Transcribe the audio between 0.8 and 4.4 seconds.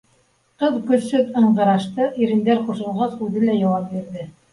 көсһөҙ ыңғырашты, ирендәр ҡушылғас, үҙе лә яуап бирҙе